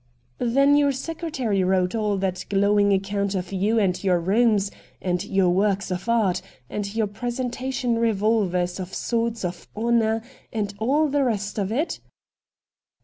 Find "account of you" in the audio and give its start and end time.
2.91-3.77